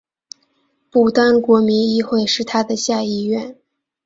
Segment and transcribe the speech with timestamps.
[0.89, 3.55] 不丹国民议会是它的下议院。